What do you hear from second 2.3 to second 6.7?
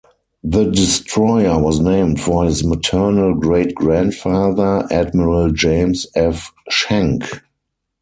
his maternal great-grandfather, Admiral James F.